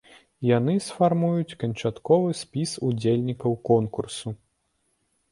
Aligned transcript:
Яны 0.49 0.73
сфармуюць 0.85 1.57
канчатковы 1.63 2.31
спіс 2.39 2.71
удзельнікаў 2.87 3.51
конкурсу. 3.69 4.33